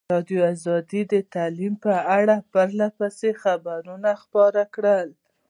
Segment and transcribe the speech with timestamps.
[0.19, 0.37] ازادي
[0.67, 5.01] راډیو د تعلیم په اړه پرله پسې خبرونه خپاره کړي.